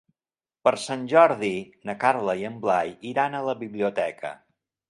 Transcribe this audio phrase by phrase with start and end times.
[0.67, 1.51] Per Sant Jordi
[1.89, 4.37] na Carla i en Blai iran a la biblioteca.